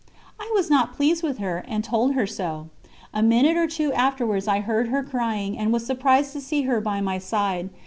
[0.39, 2.69] I was not pleased with her, and told her so.
[3.13, 6.81] A minute or two afterwards I heard her crying, and was surprised to see her
[6.81, 7.69] by my side.